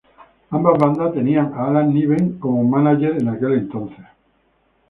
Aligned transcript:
Ambas 0.49 0.79
bandas 0.79 1.13
tenían 1.13 1.53
a 1.53 1.67
Alan 1.67 1.93
Niven 1.93 2.39
como 2.39 2.63
mánager 2.63 3.21
en 3.21 3.27
aquel 3.27 3.53
entonces. 3.53 4.03